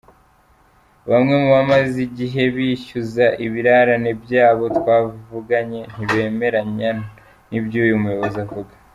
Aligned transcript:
Bamwe 1.09 1.33
mu 1.41 1.49
bamaze 1.55 1.97
igihe 2.07 2.41
bishyuza 2.55 3.25
ibirarane 3.45 4.11
byabo 4.23 4.63
twavuganye 4.77 5.81
ntibemeranya 5.93 6.91
n’iby’uyu 7.49 7.95
muyobozi 8.03 8.37
avuga. 8.45 8.73